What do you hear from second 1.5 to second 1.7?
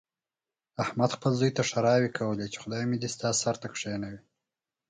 ته